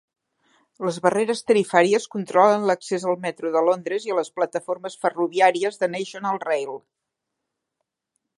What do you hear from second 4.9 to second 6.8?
ferroviàries de National Rail.